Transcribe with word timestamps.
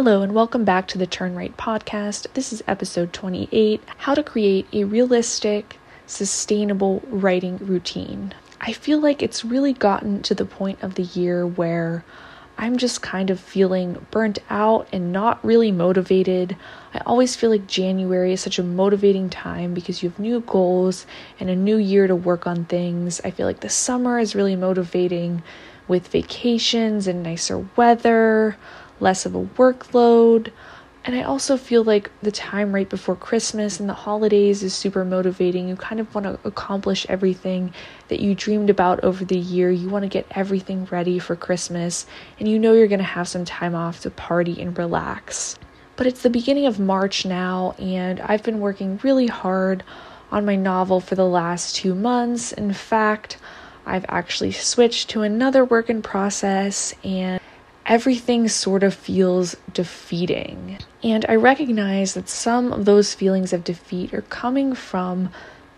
Hello, 0.00 0.22
and 0.22 0.32
welcome 0.32 0.64
back 0.64 0.86
to 0.86 0.96
the 0.96 1.08
Turn 1.08 1.34
Right 1.34 1.56
podcast. 1.56 2.32
This 2.34 2.52
is 2.52 2.62
episode 2.68 3.12
28 3.12 3.82
How 3.96 4.14
to 4.14 4.22
Create 4.22 4.68
a 4.72 4.84
Realistic, 4.84 5.76
Sustainable 6.06 7.02
Writing 7.08 7.56
Routine. 7.56 8.32
I 8.60 8.74
feel 8.74 9.00
like 9.00 9.24
it's 9.24 9.44
really 9.44 9.72
gotten 9.72 10.22
to 10.22 10.36
the 10.36 10.44
point 10.44 10.80
of 10.84 10.94
the 10.94 11.02
year 11.02 11.44
where 11.44 12.04
I'm 12.56 12.76
just 12.76 13.02
kind 13.02 13.28
of 13.28 13.40
feeling 13.40 14.06
burnt 14.12 14.38
out 14.48 14.86
and 14.92 15.10
not 15.12 15.44
really 15.44 15.72
motivated. 15.72 16.56
I 16.94 17.00
always 17.04 17.34
feel 17.34 17.50
like 17.50 17.66
January 17.66 18.32
is 18.32 18.40
such 18.40 18.60
a 18.60 18.62
motivating 18.62 19.28
time 19.28 19.74
because 19.74 20.00
you 20.00 20.10
have 20.10 20.20
new 20.20 20.38
goals 20.42 21.06
and 21.40 21.50
a 21.50 21.56
new 21.56 21.76
year 21.76 22.06
to 22.06 22.14
work 22.14 22.46
on 22.46 22.66
things. 22.66 23.20
I 23.24 23.32
feel 23.32 23.46
like 23.48 23.60
the 23.60 23.68
summer 23.68 24.20
is 24.20 24.36
really 24.36 24.54
motivating 24.54 25.42
with 25.88 26.06
vacations 26.06 27.08
and 27.08 27.24
nicer 27.24 27.66
weather 27.74 28.56
less 29.00 29.26
of 29.26 29.34
a 29.34 29.44
workload. 29.44 30.50
And 31.04 31.16
I 31.16 31.22
also 31.22 31.56
feel 31.56 31.84
like 31.84 32.10
the 32.22 32.30
time 32.30 32.74
right 32.74 32.88
before 32.88 33.16
Christmas 33.16 33.80
and 33.80 33.88
the 33.88 33.94
holidays 33.94 34.62
is 34.62 34.74
super 34.74 35.04
motivating. 35.04 35.68
You 35.68 35.76
kind 35.76 36.00
of 36.00 36.14
want 36.14 36.26
to 36.26 36.38
accomplish 36.46 37.06
everything 37.08 37.72
that 38.08 38.20
you 38.20 38.34
dreamed 38.34 38.68
about 38.68 39.02
over 39.02 39.24
the 39.24 39.38
year. 39.38 39.70
You 39.70 39.88
want 39.88 40.02
to 40.02 40.08
get 40.08 40.26
everything 40.32 40.86
ready 40.90 41.18
for 41.18 41.34
Christmas, 41.34 42.06
and 42.38 42.46
you 42.46 42.58
know 42.58 42.74
you're 42.74 42.88
going 42.88 42.98
to 42.98 43.04
have 43.04 43.28
some 43.28 43.46
time 43.46 43.74
off 43.74 44.00
to 44.00 44.10
party 44.10 44.60
and 44.60 44.76
relax. 44.76 45.56
But 45.96 46.06
it's 46.06 46.22
the 46.22 46.30
beginning 46.30 46.66
of 46.66 46.78
March 46.78 47.24
now, 47.24 47.74
and 47.78 48.20
I've 48.20 48.42
been 48.42 48.60
working 48.60 49.00
really 49.02 49.28
hard 49.28 49.82
on 50.30 50.44
my 50.44 50.56
novel 50.56 51.00
for 51.00 51.14
the 51.14 51.24
last 51.24 51.74
two 51.74 51.94
months. 51.94 52.52
In 52.52 52.74
fact, 52.74 53.38
I've 53.86 54.04
actually 54.08 54.52
switched 54.52 55.08
to 55.10 55.22
another 55.22 55.64
work 55.64 55.88
in 55.88 56.02
process, 56.02 56.94
and 57.02 57.40
everything 57.88 58.46
sort 58.46 58.82
of 58.82 58.92
feels 58.92 59.56
defeating. 59.72 60.78
And 61.02 61.24
I 61.26 61.36
recognize 61.36 62.12
that 62.14 62.28
some 62.28 62.70
of 62.70 62.84
those 62.84 63.14
feelings 63.14 63.54
of 63.54 63.64
defeat 63.64 64.12
are 64.12 64.22
coming 64.22 64.74
from 64.74 65.30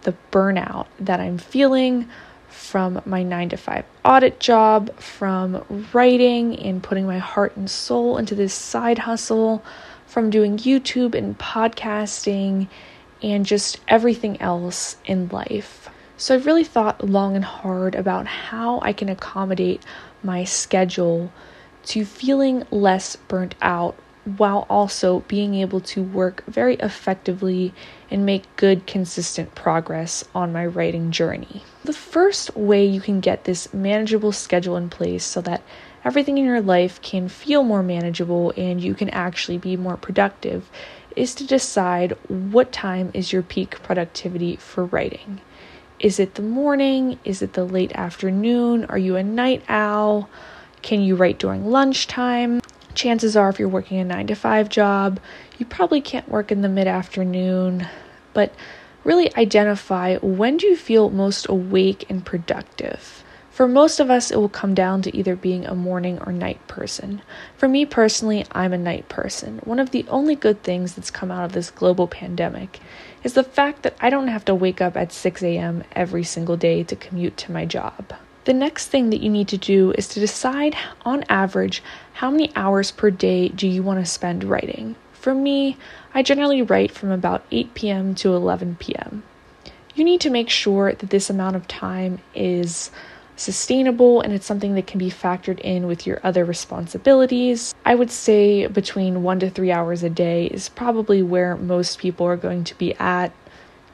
the 0.02 0.14
burnout 0.32 0.88
that 0.98 1.20
I'm 1.20 1.38
feeling 1.38 2.08
from 2.48 3.00
my 3.06 3.22
nine 3.22 3.48
to 3.50 3.56
five 3.56 3.84
audit 4.04 4.40
job, 4.40 4.92
from 4.98 5.64
writing 5.92 6.58
and 6.58 6.82
putting 6.82 7.06
my 7.06 7.18
heart 7.18 7.56
and 7.56 7.70
soul 7.70 8.18
into 8.18 8.34
this 8.34 8.52
side 8.52 8.98
hustle, 8.98 9.62
from 10.06 10.30
doing 10.30 10.56
YouTube 10.56 11.14
and 11.14 11.38
podcasting, 11.38 12.66
and 13.22 13.46
just 13.46 13.78
everything 13.86 14.40
else 14.40 14.96
in 15.04 15.28
life. 15.28 15.88
So 16.16 16.34
I've 16.34 16.46
really 16.46 16.64
thought 16.64 17.08
long 17.08 17.36
and 17.36 17.44
hard 17.44 17.94
about 17.94 18.26
how 18.26 18.80
I 18.82 18.92
can 18.92 19.08
accommodate 19.08 19.84
my 20.24 20.42
schedule 20.42 21.30
to 21.84 22.04
feeling 22.04 22.64
less 22.70 23.16
burnt 23.16 23.54
out 23.62 23.96
while 24.24 24.66
also 24.68 25.20
being 25.20 25.54
able 25.54 25.80
to 25.80 26.02
work 26.02 26.44
very 26.46 26.74
effectively 26.76 27.72
and 28.10 28.26
make 28.26 28.54
good, 28.56 28.86
consistent 28.86 29.54
progress 29.54 30.24
on 30.34 30.52
my 30.52 30.66
writing 30.66 31.10
journey. 31.10 31.62
The 31.84 31.92
first 31.92 32.54
way 32.56 32.84
you 32.84 33.00
can 33.00 33.20
get 33.20 33.44
this 33.44 33.72
manageable 33.72 34.32
schedule 34.32 34.76
in 34.76 34.90
place 34.90 35.24
so 35.24 35.40
that 35.42 35.62
everything 36.04 36.38
in 36.38 36.44
your 36.44 36.60
life 36.60 37.00
can 37.02 37.28
feel 37.28 37.62
more 37.62 37.82
manageable 37.82 38.52
and 38.56 38.80
you 38.80 38.94
can 38.94 39.08
actually 39.10 39.58
be 39.58 39.76
more 39.76 39.96
productive 39.96 40.70
is 41.16 41.34
to 41.34 41.46
decide 41.46 42.12
what 42.28 42.72
time 42.72 43.10
is 43.14 43.32
your 43.32 43.42
peak 43.42 43.82
productivity 43.82 44.56
for 44.56 44.84
writing. 44.84 45.40
Is 45.98 46.18
it 46.18 46.34
the 46.34 46.42
morning? 46.42 47.18
Is 47.24 47.42
it 47.42 47.54
the 47.54 47.64
late 47.64 47.92
afternoon? 47.92 48.84
Are 48.86 48.98
you 48.98 49.16
a 49.16 49.22
night 49.22 49.62
owl? 49.68 50.30
Can 50.82 51.02
you 51.02 51.14
write 51.16 51.38
during 51.38 51.70
lunchtime? 51.70 52.60
Chances 52.94 53.36
are, 53.36 53.48
if 53.48 53.58
you're 53.58 53.68
working 53.68 53.98
a 53.98 54.04
nine 54.04 54.26
to 54.28 54.34
five 54.34 54.68
job, 54.68 55.20
you 55.58 55.66
probably 55.66 56.00
can't 56.00 56.28
work 56.28 56.50
in 56.50 56.62
the 56.62 56.68
mid 56.68 56.86
afternoon, 56.86 57.86
but 58.32 58.54
really 59.04 59.34
identify 59.36 60.16
when 60.18 60.56
do 60.56 60.66
you 60.66 60.76
feel 60.76 61.10
most 61.10 61.48
awake 61.48 62.04
and 62.08 62.24
productive. 62.24 63.22
For 63.50 63.68
most 63.68 64.00
of 64.00 64.10
us, 64.10 64.30
it 64.30 64.36
will 64.36 64.48
come 64.48 64.74
down 64.74 65.02
to 65.02 65.14
either 65.14 65.36
being 65.36 65.66
a 65.66 65.74
morning 65.74 66.18
or 66.24 66.32
night 66.32 66.66
person. 66.66 67.20
For 67.56 67.68
me 67.68 67.84
personally, 67.84 68.46
I'm 68.52 68.72
a 68.72 68.78
night 68.78 69.08
person. 69.08 69.58
One 69.64 69.78
of 69.78 69.90
the 69.90 70.06
only 70.08 70.34
good 70.34 70.62
things 70.62 70.94
that's 70.94 71.10
come 71.10 71.30
out 71.30 71.44
of 71.44 71.52
this 71.52 71.70
global 71.70 72.06
pandemic 72.06 72.80
is 73.22 73.34
the 73.34 73.44
fact 73.44 73.82
that 73.82 73.96
I 74.00 74.08
don't 74.08 74.28
have 74.28 74.46
to 74.46 74.54
wake 74.54 74.80
up 74.80 74.96
at 74.96 75.12
6 75.12 75.42
a.m. 75.42 75.84
every 75.92 76.24
single 76.24 76.56
day 76.56 76.82
to 76.84 76.96
commute 76.96 77.36
to 77.38 77.52
my 77.52 77.66
job. 77.66 78.14
The 78.44 78.54
next 78.54 78.88
thing 78.88 79.10
that 79.10 79.20
you 79.20 79.28
need 79.28 79.48
to 79.48 79.58
do 79.58 79.92
is 79.98 80.08
to 80.08 80.20
decide 80.20 80.74
on 81.04 81.24
average 81.28 81.82
how 82.14 82.30
many 82.30 82.50
hours 82.56 82.90
per 82.90 83.10
day 83.10 83.48
do 83.48 83.68
you 83.68 83.82
want 83.82 84.00
to 84.00 84.10
spend 84.10 84.44
writing. 84.44 84.96
For 85.12 85.34
me, 85.34 85.76
I 86.14 86.22
generally 86.22 86.62
write 86.62 86.90
from 86.90 87.10
about 87.10 87.44
8 87.50 87.74
p.m. 87.74 88.14
to 88.16 88.34
11 88.34 88.76
p.m. 88.80 89.22
You 89.94 90.04
need 90.04 90.22
to 90.22 90.30
make 90.30 90.48
sure 90.48 90.94
that 90.94 91.10
this 91.10 91.28
amount 91.28 91.56
of 91.56 91.68
time 91.68 92.20
is 92.34 92.90
sustainable 93.36 94.22
and 94.22 94.32
it's 94.32 94.46
something 94.46 94.74
that 94.74 94.86
can 94.86 94.98
be 94.98 95.10
factored 95.10 95.60
in 95.60 95.86
with 95.86 96.06
your 96.06 96.20
other 96.22 96.44
responsibilities. 96.44 97.74
I 97.84 97.94
would 97.94 98.10
say 98.10 98.66
between 98.66 99.22
one 99.22 99.40
to 99.40 99.50
three 99.50 99.72
hours 99.72 100.02
a 100.02 100.10
day 100.10 100.46
is 100.46 100.70
probably 100.70 101.22
where 101.22 101.56
most 101.56 101.98
people 101.98 102.26
are 102.26 102.36
going 102.36 102.64
to 102.64 102.78
be 102.78 102.94
at. 102.94 103.32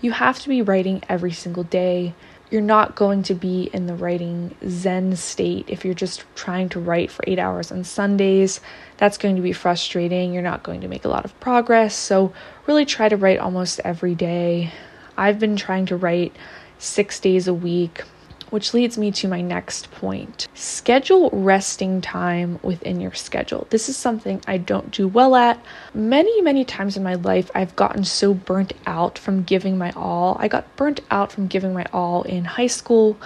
You 0.00 0.12
have 0.12 0.38
to 0.40 0.48
be 0.48 0.62
writing 0.62 1.02
every 1.08 1.32
single 1.32 1.64
day 1.64 2.14
you're 2.50 2.60
not 2.60 2.94
going 2.94 3.22
to 3.24 3.34
be 3.34 3.70
in 3.72 3.86
the 3.86 3.94
writing 3.94 4.54
zen 4.68 5.16
state 5.16 5.64
if 5.68 5.84
you're 5.84 5.94
just 5.94 6.24
trying 6.34 6.68
to 6.70 6.80
write 6.80 7.10
for 7.10 7.24
eight 7.26 7.38
hours 7.38 7.72
on 7.72 7.82
Sundays. 7.82 8.60
That's 8.98 9.18
going 9.18 9.36
to 9.36 9.42
be 9.42 9.52
frustrating. 9.52 10.32
You're 10.32 10.42
not 10.42 10.62
going 10.62 10.80
to 10.82 10.88
make 10.88 11.04
a 11.04 11.08
lot 11.08 11.24
of 11.24 11.38
progress. 11.40 11.94
So, 11.94 12.32
really 12.66 12.84
try 12.84 13.08
to 13.08 13.16
write 13.16 13.38
almost 13.38 13.80
every 13.84 14.14
day. 14.14 14.72
I've 15.16 15.38
been 15.38 15.56
trying 15.56 15.86
to 15.86 15.96
write 15.96 16.34
six 16.78 17.18
days 17.18 17.48
a 17.48 17.54
week 17.54 18.02
which 18.50 18.74
leads 18.74 18.96
me 18.96 19.10
to 19.12 19.28
my 19.28 19.40
next 19.40 19.90
point. 19.90 20.48
Schedule 20.54 21.30
resting 21.32 22.00
time 22.00 22.58
within 22.62 23.00
your 23.00 23.14
schedule. 23.14 23.66
This 23.70 23.88
is 23.88 23.96
something 23.96 24.40
I 24.46 24.58
don't 24.58 24.90
do 24.90 25.08
well 25.08 25.34
at. 25.34 25.62
Many, 25.94 26.40
many 26.42 26.64
times 26.64 26.96
in 26.96 27.02
my 27.02 27.14
life, 27.14 27.50
I've 27.54 27.76
gotten 27.76 28.04
so 28.04 28.34
burnt 28.34 28.72
out 28.86 29.18
from 29.18 29.42
giving 29.42 29.78
my 29.78 29.92
all. 29.92 30.36
I 30.38 30.48
got 30.48 30.74
burnt 30.76 31.00
out 31.10 31.32
from 31.32 31.46
giving 31.46 31.72
my 31.72 31.86
all 31.92 32.22
in 32.22 32.44
high 32.44 32.68
school 32.68 33.16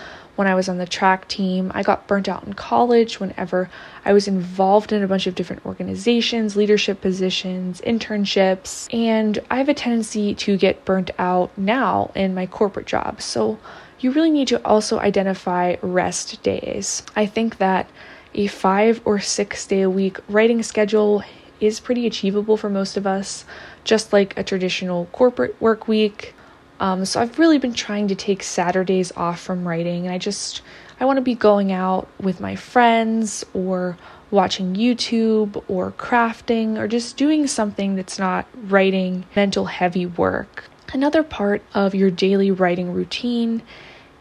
when 0.40 0.48
I 0.48 0.54
was 0.54 0.70
on 0.70 0.78
the 0.78 0.86
track 0.86 1.28
team. 1.28 1.70
I 1.74 1.82
got 1.82 2.06
burnt 2.06 2.26
out 2.26 2.44
in 2.44 2.54
college 2.54 3.20
whenever 3.20 3.68
I 4.06 4.14
was 4.14 4.26
involved 4.26 4.90
in 4.90 5.02
a 5.02 5.06
bunch 5.06 5.26
of 5.26 5.34
different 5.34 5.66
organizations, 5.66 6.56
leadership 6.56 7.02
positions, 7.02 7.82
internships, 7.82 8.88
and 8.90 9.38
I 9.50 9.58
have 9.58 9.68
a 9.68 9.74
tendency 9.74 10.34
to 10.36 10.56
get 10.56 10.86
burnt 10.86 11.10
out 11.18 11.50
now 11.58 12.10
in 12.14 12.34
my 12.34 12.46
corporate 12.46 12.86
job. 12.86 13.20
So 13.20 13.58
you 14.00 14.10
really 14.10 14.30
need 14.30 14.48
to 14.48 14.64
also 14.64 14.98
identify 14.98 15.76
rest 15.82 16.42
days. 16.42 17.02
I 17.14 17.26
think 17.26 17.58
that 17.58 17.88
a 18.34 18.46
five 18.46 19.00
or 19.04 19.18
six 19.18 19.66
day 19.66 19.82
a 19.82 19.90
week 19.90 20.18
writing 20.28 20.62
schedule 20.62 21.22
is 21.60 21.80
pretty 21.80 22.06
achievable 22.06 22.56
for 22.56 22.70
most 22.70 22.96
of 22.96 23.06
us, 23.06 23.44
just 23.84 24.12
like 24.12 24.36
a 24.38 24.42
traditional 24.42 25.06
corporate 25.06 25.60
work 25.60 25.86
week. 25.86 26.34
Um, 26.80 27.04
so 27.04 27.20
I've 27.20 27.38
really 27.38 27.58
been 27.58 27.74
trying 27.74 28.08
to 28.08 28.14
take 28.14 28.42
Saturdays 28.42 29.12
off 29.16 29.40
from 29.40 29.68
writing, 29.68 30.06
and 30.06 30.14
I 30.14 30.18
just 30.18 30.62
I 30.98 31.04
want 31.04 31.18
to 31.18 31.22
be 31.22 31.34
going 31.34 31.72
out 31.72 32.08
with 32.18 32.40
my 32.40 32.56
friends 32.56 33.44
or 33.52 33.98
watching 34.30 34.74
YouTube 34.74 35.62
or 35.68 35.92
crafting 35.92 36.78
or 36.78 36.88
just 36.88 37.16
doing 37.16 37.46
something 37.46 37.96
that's 37.96 38.18
not 38.18 38.46
writing 38.54 39.24
mental 39.36 39.66
heavy 39.66 40.06
work. 40.06 40.64
Another 40.92 41.22
part 41.22 41.62
of 41.74 41.94
your 41.94 42.10
daily 42.10 42.50
writing 42.50 42.92
routine 42.92 43.62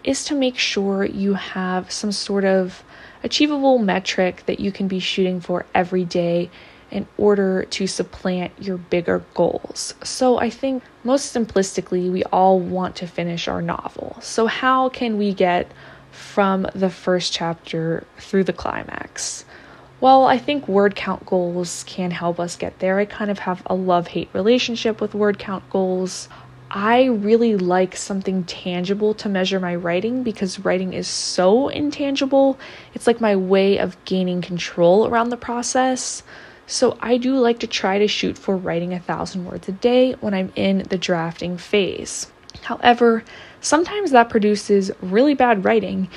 is 0.09 0.25
to 0.25 0.34
make 0.34 0.58
sure 0.58 1.06
you 1.06 1.36
have 1.36 1.92
some 1.92 2.12
sort 2.12 2.44
of 2.44 2.84
achievable 3.24 3.78
metric 3.78 4.42
that 4.47 4.59
you 4.59 4.72
can 4.72 4.88
be 4.88 5.00
shooting 5.00 5.40
for 5.40 5.68
every 5.75 6.03
day 6.03 6.50
in 6.90 7.06
order 7.20 7.66
to 7.66 7.86
supplant 7.86 8.51
your 8.60 8.75
bigger 8.75 9.24
goals. 9.36 9.94
So, 10.04 10.39
I 10.39 10.50
think 10.50 10.81
most 11.04 11.36
simplistically, 11.36 12.12
we 12.12 12.24
all 12.24 12.60
want 12.60 12.95
to 12.95 13.06
finish 13.06 13.48
our 13.48 13.62
novel. 13.62 14.18
So, 14.19 14.48
how 14.48 14.89
can 14.89 15.19
we 15.19 15.31
get 15.31 15.72
from 16.10 16.66
the 16.74 16.89
first 16.89 17.31
chapter 17.31 18.04
through 18.18 18.45
the 18.45 18.54
climax? 18.54 19.45
Well, 20.01 20.25
I 20.25 20.39
think 20.39 20.68
word 20.68 20.95
count 20.95 21.24
goals 21.28 21.84
can 21.86 22.10
help 22.10 22.39
us 22.39 22.56
get 22.56 22.80
there. 22.80 22.98
I 22.98 23.06
kind 23.06 23.30
of 23.30 23.38
have 23.38 23.62
a 23.68 23.75
love 23.75 24.07
hate 24.07 24.30
relationship 24.34 25.01
with 25.01 25.13
word 25.13 25.38
count 25.38 25.69
goals. 25.69 26.30
I 26.71 27.06
really 27.06 27.56
like 27.56 27.95
something 27.95 28.44
tangible 28.44 29.16
to 29.16 29.30
measure 29.30 29.60
my 29.60 29.75
writing 29.75 30.21
because 30.21 30.60
writing 30.60 30.94
is 30.94 31.07
so 31.07 31.68
intangible. 31.68 32.60
It's 32.94 33.07
like 33.07 33.19
my 33.19 33.36
way 33.36 33.77
of 33.80 34.04
gaining 34.06 34.42
control 34.42 35.07
around 35.07 35.30
the 35.30 35.38
process. 35.38 36.21
So 36.68 36.95
I 37.01 37.18
do 37.18 37.36
like 37.36 37.60
to 37.60 37.68
try 37.68 37.98
to 37.98 38.07
shoot 38.07 38.38
for 38.38 38.56
writing 38.56 38.94
a 38.94 39.00
thousand 39.00 39.45
words 39.45 39.68
a 39.68 39.71
day 39.71 40.13
when 40.13 40.36
I'm 40.36 40.54
in 40.56 40.80
the 40.89 40.98
drafting 41.00 41.57
phase. 41.57 42.27
However, 42.62 43.24
sometimes 43.62 44.12
that 44.12 44.30
produces 44.30 44.92
really 45.01 45.33
bad 45.33 45.65
writing 45.65 46.10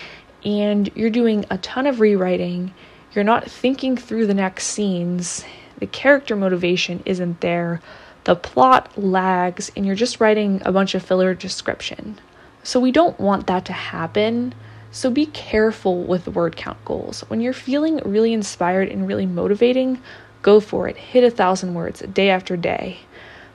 and 0.44 0.90
you're 0.94 1.08
doing 1.08 1.46
a 1.50 1.56
ton 1.58 1.86
of 1.86 2.00
rewriting, 2.00 2.74
you're 3.14 3.24
not 3.24 3.50
thinking 3.50 3.96
through 3.96 4.26
the 4.26 4.34
next 4.34 4.66
scenes, 4.66 5.44
the 5.78 5.86
character 5.86 6.36
motivation 6.36 7.02
isn't 7.06 7.40
there, 7.40 7.80
the 8.24 8.36
plot 8.36 8.96
lags, 8.96 9.70
and 9.76 9.84
you're 9.84 9.94
just 9.94 10.20
writing 10.20 10.62
a 10.64 10.72
bunch 10.72 10.94
of 10.94 11.02
filler 11.02 11.34
description. 11.34 12.18
So, 12.62 12.78
we 12.78 12.92
don't 12.92 13.18
want 13.18 13.46
that 13.48 13.64
to 13.66 13.72
happen. 13.72 14.54
So, 14.90 15.10
be 15.10 15.26
careful 15.26 16.02
with 16.04 16.28
word 16.28 16.56
count 16.56 16.84
goals. 16.84 17.22
When 17.28 17.40
you're 17.40 17.52
feeling 17.52 17.96
really 18.04 18.32
inspired 18.32 18.88
and 18.88 19.08
really 19.08 19.26
motivating, 19.26 20.00
go 20.42 20.60
for 20.60 20.88
it. 20.88 20.96
Hit 20.96 21.24
a 21.24 21.30
thousand 21.30 21.74
words 21.74 22.00
day 22.00 22.30
after 22.30 22.56
day. 22.56 22.98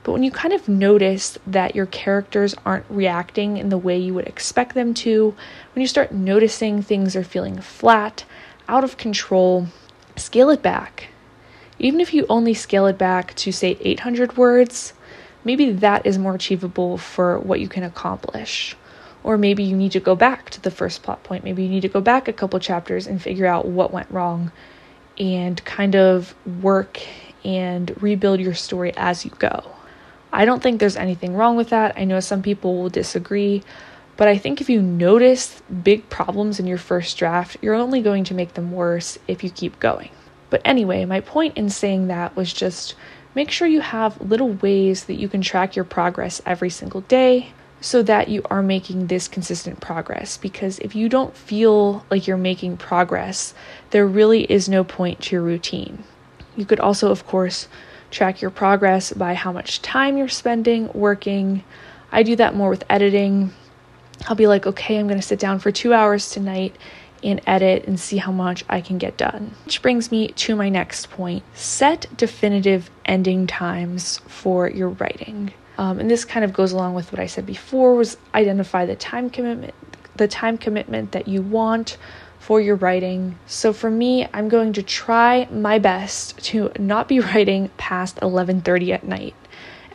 But 0.07 0.13
when 0.13 0.23
you 0.23 0.31
kind 0.31 0.53
of 0.53 0.69
notice 0.69 1.37
that 1.45 1.75
your 1.75 1.85
characters 1.85 2.55
aren't 2.65 2.85
reacting 2.89 3.57
in 3.57 3.67
the 3.67 3.77
way 3.77 3.97
you 3.97 4.13
would 4.13 4.25
expect 4.25 4.73
them 4.73 4.93
to, 4.93 5.35
when 5.73 5.81
you 5.81 5.87
start 5.87 6.13
noticing 6.13 6.81
things 6.81 7.13
are 7.13 7.25
feeling 7.25 7.59
flat, 7.59 8.23
out 8.69 8.85
of 8.85 8.95
control, 8.95 9.67
scale 10.15 10.49
it 10.49 10.61
back. 10.61 11.09
Even 11.79 11.99
if 12.01 12.13
you 12.13 12.25
only 12.27 12.53
scale 12.53 12.87
it 12.87 12.97
back 12.97 13.35
to, 13.35 13.51
say, 13.51 13.77
800 13.81 14.37
words, 14.37 14.93
maybe 15.43 15.71
that 15.71 16.05
is 16.05 16.17
more 16.17 16.35
achievable 16.35 16.97
for 16.97 17.39
what 17.39 17.59
you 17.59 17.67
can 17.67 17.83
accomplish. 17.83 18.75
Or 19.23 19.37
maybe 19.37 19.63
you 19.63 19.75
need 19.75 19.91
to 19.91 19.99
go 19.99 20.15
back 20.15 20.49
to 20.51 20.61
the 20.61 20.71
first 20.71 21.03
plot 21.03 21.23
point. 21.23 21.43
Maybe 21.43 21.63
you 21.63 21.69
need 21.69 21.81
to 21.81 21.89
go 21.89 22.01
back 22.01 22.27
a 22.27 22.33
couple 22.33 22.59
chapters 22.59 23.07
and 23.07 23.21
figure 23.21 23.45
out 23.45 23.67
what 23.67 23.91
went 23.91 24.09
wrong 24.09 24.51
and 25.19 25.63
kind 25.65 25.95
of 25.95 26.33
work 26.61 27.01
and 27.43 28.01
rebuild 28.01 28.39
your 28.39 28.53
story 28.53 28.93
as 28.95 29.25
you 29.25 29.31
go. 29.37 29.71
I 30.31 30.45
don't 30.45 30.61
think 30.61 30.79
there's 30.79 30.95
anything 30.95 31.33
wrong 31.35 31.55
with 31.57 31.69
that. 31.69 31.97
I 31.97 32.03
know 32.03 32.19
some 32.19 32.41
people 32.41 32.77
will 32.77 32.89
disagree, 32.89 33.63
but 34.17 34.27
I 34.27 34.37
think 34.37 34.61
if 34.61 34.69
you 34.69 34.81
notice 34.81 35.61
big 35.83 36.09
problems 36.09 36.59
in 36.59 36.67
your 36.67 36.77
first 36.77 37.17
draft, 37.17 37.57
you're 37.61 37.75
only 37.75 38.01
going 38.01 38.23
to 38.25 38.33
make 38.33 38.53
them 38.53 38.71
worse 38.71 39.17
if 39.27 39.43
you 39.43 39.49
keep 39.49 39.79
going. 39.79 40.09
But 40.49 40.61
anyway, 40.63 41.05
my 41.05 41.21
point 41.21 41.57
in 41.57 41.69
saying 41.69 42.07
that 42.07 42.35
was 42.35 42.53
just 42.53 42.95
make 43.35 43.51
sure 43.51 43.67
you 43.67 43.81
have 43.81 44.19
little 44.21 44.53
ways 44.53 45.05
that 45.05 45.19
you 45.19 45.27
can 45.27 45.41
track 45.41 45.75
your 45.75 45.85
progress 45.85 46.41
every 46.45 46.69
single 46.69 47.01
day 47.01 47.51
so 47.79 48.01
that 48.01 48.27
you 48.27 48.41
are 48.49 48.63
making 48.63 49.07
this 49.07 49.27
consistent 49.27 49.79
progress. 49.79 50.37
Because 50.37 50.79
if 50.79 50.95
you 50.95 51.09
don't 51.09 51.35
feel 51.35 52.05
like 52.09 52.27
you're 52.27 52.37
making 52.37 52.77
progress, 52.77 53.53
there 53.91 54.07
really 54.07 54.43
is 54.51 54.67
no 54.67 54.83
point 54.83 55.21
to 55.23 55.35
your 55.35 55.43
routine. 55.43 56.03
You 56.55 56.65
could 56.65 56.79
also, 56.79 57.11
of 57.11 57.27
course, 57.27 57.67
track 58.09 58.41
your 58.41 58.51
progress 58.51 59.13
by 59.13 59.35
how 59.35 59.51
much 59.51 59.81
time 59.81 60.17
you're 60.17 60.27
spending 60.27 60.89
working. 60.93 61.63
I 62.11 62.23
do 62.23 62.35
that 62.37 62.55
more 62.55 62.69
with 62.69 62.85
editing. 62.89 63.53
I'll 64.27 64.35
be 64.35 64.47
like, 64.47 64.65
okay, 64.65 64.97
I'm 64.97 65.07
going 65.07 65.19
to 65.19 65.25
sit 65.25 65.39
down 65.39 65.59
for 65.59 65.71
two 65.71 65.93
hours 65.93 66.31
tonight 66.31 66.75
and 67.23 67.41
edit 67.47 67.85
and 67.85 67.99
see 67.99 68.17
how 68.17 68.31
much 68.31 68.63
I 68.69 68.81
can 68.81 68.97
get 68.97 69.17
done. 69.17 69.55
Which 69.65 69.81
brings 69.81 70.11
me 70.11 70.29
to 70.29 70.55
my 70.55 70.69
next 70.69 71.09
point 71.09 71.43
set 71.53 72.05
definitive 72.15 72.89
ending 73.05 73.47
times 73.47 74.19
for 74.27 74.69
your 74.69 74.89
writing. 74.89 75.53
Um, 75.77 75.99
and 75.99 76.09
this 76.09 76.25
kind 76.25 76.43
of 76.43 76.53
goes 76.53 76.71
along 76.71 76.95
with 76.95 77.11
what 77.11 77.19
I 77.19 77.27
said 77.27 77.45
before 77.45 77.95
was 77.95 78.17
identify 78.33 78.85
the 78.85 78.95
time 78.95 79.29
commitment 79.29 79.73
the 80.15 80.27
time 80.27 80.57
commitment 80.57 81.11
that 81.11 81.27
you 81.27 81.43
want 81.43 81.97
for 82.39 82.59
your 82.59 82.75
writing. 82.75 83.37
So 83.45 83.73
for 83.73 83.91
me, 83.91 84.27
I'm 84.33 84.49
going 84.49 84.73
to 84.73 84.83
try 84.83 85.47
my 85.51 85.79
best 85.79 86.37
to 86.45 86.71
not 86.79 87.07
be 87.07 87.19
writing 87.33 87.69
past 87.77 88.17
11:30 88.17 88.93
at 88.93 89.03
night. 89.03 89.35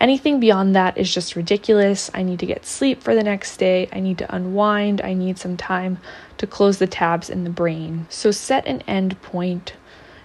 Anything 0.02 0.40
beyond 0.40 0.75
that 0.75 0.99
is 0.99 1.14
just 1.14 1.37
ridiculous. 1.37 2.10
I 2.12 2.25
need 2.25 2.40
to 2.40 2.46
get 2.46 2.66
sleep 2.66 3.04
for 3.04 3.14
the 3.14 3.22
next 3.22 3.56
day. 3.58 3.88
I 3.93 4.00
need 4.00 4.19
to 4.19 4.34
unwind. 4.34 5.00
I 5.00 5.14
need 5.14 5.38
some 5.38 5.56
time 5.56 5.99
to 6.38 6.46
close 6.49 6.78
the 6.78 6.88
tabs 6.88 7.31
in 7.31 7.44
the 7.44 7.50
brain. 7.50 8.06
So 8.10 8.32
set 8.32 8.66
an 8.66 8.81
end 8.88 9.22
point 9.22 9.75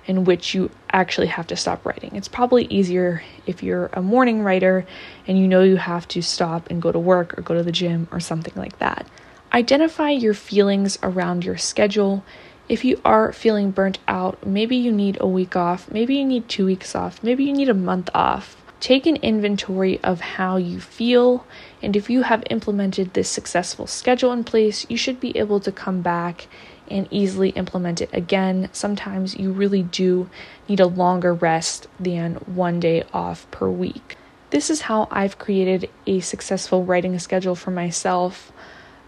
in 0.08 0.24
which 0.24 0.56
you 0.56 0.72
actually 0.92 1.28
have 1.28 1.46
to 1.48 1.56
stop 1.56 1.86
writing. 1.86 2.16
It's 2.16 2.28
probably 2.28 2.66
easier 2.66 3.22
if 3.46 3.62
you're 3.62 3.92
a 3.94 4.02
morning 4.02 4.42
writer 4.42 4.84
and 5.28 5.38
you 5.38 5.48
know 5.48 5.62
you 5.62 5.76
have 5.76 6.08
to 6.08 6.24
stop 6.24 6.72
and 6.72 6.82
go 6.82 6.92
to 6.92 6.98
work 6.98 7.38
or 7.38 7.44
go 7.44 7.54
to 7.54 7.62
the 7.62 7.72
gym 7.72 8.08
or 8.12 8.20
something 8.20 8.56
like 8.56 8.80
that. 8.80 9.06
Identify 9.54 10.10
your 10.10 10.34
feelings 10.34 10.98
around 11.04 11.46
your 11.46 11.58
schedule. 11.58 12.26
If 12.68 12.84
you 12.84 13.00
are 13.06 13.32
feeling 13.32 13.70
burnt 13.70 14.00
out, 14.08 14.44
maybe 14.44 14.76
you 14.76 14.92
need 14.92 15.20
a 15.22 15.28
week 15.28 15.56
off, 15.56 15.92
maybe 15.92 16.16
you 16.16 16.26
need 16.26 16.50
two 16.50 16.66
weeks 16.66 16.96
off, 16.96 17.22
maybe 17.22 17.44
you 17.44 17.54
need 17.54 17.70
a 17.70 17.76
month 17.76 18.10
off. 18.16 18.58
Take 18.80 19.08
an 19.08 19.16
inventory 19.18 20.00
of 20.04 20.22
how 20.22 20.58
you 20.58 20.80
feel, 20.80 21.46
and 21.82 21.96
if 21.96 22.10
you 22.10 22.22
have 22.22 22.44
implemented 22.50 23.14
this 23.14 23.28
successful 23.28 23.88
schedule 23.88 24.32
in 24.32 24.44
place, 24.44 24.86
you 24.88 24.98
should 24.98 25.20
be 25.20 25.36
able 25.38 25.60
to 25.62 25.72
come 25.72 26.02
back 26.02 26.48
and 26.88 27.08
easily 27.10 27.50
implement 27.50 28.02
it 28.02 28.10
again. 28.14 28.70
Sometimes 28.72 29.36
you 29.36 29.52
really 29.52 29.84
do 29.84 30.30
need 30.70 30.80
a 30.80 30.86
longer 30.86 31.34
rest 31.34 31.88
than 32.00 32.36
one 32.36 32.80
day 32.80 33.04
off 33.14 33.50
per 33.50 33.68
week. 33.68 34.16
This 34.52 34.70
is 34.70 34.82
how 34.82 35.08
I've 35.12 35.40
created 35.40 35.90
a 36.06 36.20
successful 36.20 36.86
writing 36.86 37.18
schedule 37.20 37.56
for 37.56 37.72
myself. 37.72 38.52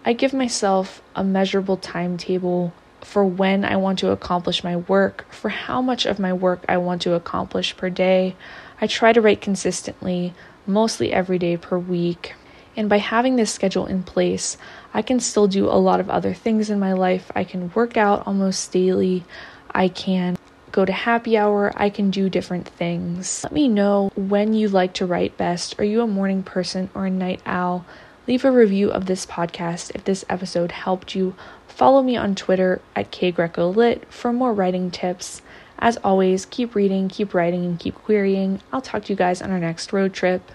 I 0.04 0.14
give 0.14 0.34
myself 0.34 1.02
a 1.16 1.24
measurable 1.24 1.78
timetable 1.78 2.74
for 3.02 3.24
when 3.24 3.64
I 3.64 3.78
want 3.78 4.00
to 4.00 4.12
accomplish 4.12 4.64
my 4.64 4.76
work, 4.76 5.26
for 5.32 5.50
how 5.50 5.82
much 5.82 6.06
of 6.06 6.20
my 6.20 6.34
work 6.34 6.66
I 6.68 6.78
want 6.78 7.02
to 7.04 7.14
accomplish 7.14 7.78
per 7.78 7.90
day. 7.90 8.36
I 8.82 8.88
try 8.88 9.14
to 9.14 9.22
write 9.22 9.42
consistently, 9.42 10.34
mostly 10.66 11.12
every 11.12 11.38
day 11.38 11.58
per 11.58 11.78
week. 11.78 12.36
And 12.78 12.88
by 12.88 12.98
having 12.98 13.36
this 13.36 13.52
schedule 13.52 13.88
in 13.88 14.04
place, 14.04 14.58
I 14.94 15.02
can 15.02 15.20
still 15.20 15.48
do 15.48 15.66
a 15.66 15.76
lot 15.76 16.00
of 16.00 16.10
other 16.10 16.34
things 16.34 16.70
in 16.70 16.80
my 16.80 16.94
life. 16.94 17.30
I 17.36 17.44
can 17.44 17.72
work 17.74 17.98
out 17.98 18.26
almost 18.26 18.72
daily. 18.72 19.26
I 19.72 19.90
can 19.90 20.38
go 20.72 20.86
to 20.86 20.94
happy 20.94 21.38
hour. 21.38 21.74
I 21.76 21.90
can 21.90 22.10
do 22.10 22.30
different 22.30 22.68
things. 22.68 23.44
Let 23.44 23.52
me 23.52 23.68
know 23.68 24.12
when 24.16 24.54
you 24.54 24.70
like 24.70 24.94
to 24.94 25.06
write 25.06 25.36
best. 25.38 25.78
Are 25.80 25.84
you 25.84 26.02
a 26.02 26.08
morning 26.08 26.44
person 26.44 26.90
or 26.94 27.08
a 27.08 27.10
night 27.10 27.42
owl? 27.46 27.86
Leave 28.28 28.46
a 28.46 28.52
review 28.52 28.92
of 28.92 29.08
this 29.08 29.26
podcast 29.26 29.94
if 29.96 30.04
this 30.04 30.24
episode 30.30 30.72
helped 30.72 31.16
you. 31.16 31.36
Follow 31.68 32.04
me 32.04 32.16
on 32.16 32.36
Twitter 32.36 32.82
at 32.96 33.12
kgrecolit 33.12 34.06
for 34.06 34.32
more 34.32 34.54
writing 34.54 34.92
tips. 34.92 35.42
As 35.82 35.96
always, 35.98 36.46
keep 36.46 36.76
reading, 36.76 37.08
keep 37.08 37.34
writing, 37.34 37.64
and 37.66 37.80
keep 37.80 37.96
querying. 37.96 38.62
I'll 38.72 38.82
talk 38.82 39.06
to 39.06 39.14
you 39.14 39.18
guys 39.18 39.42
on 39.42 39.50
our 39.50 39.60
next 39.60 39.94
road 39.94 40.14
trip. 40.14 40.52